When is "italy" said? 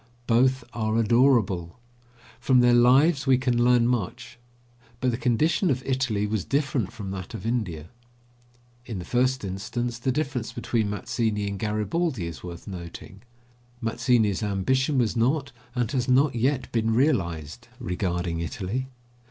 5.85-6.25, 18.39-18.87